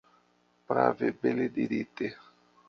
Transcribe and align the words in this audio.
Prave, 0.71 1.11
bele 1.21 1.47
dirite! 1.59 2.11